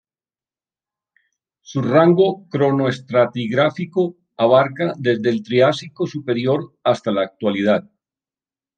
[1.61, 7.87] Su rango cronoestratigráfico abarca desde el Triásico superior hasta la actualidad.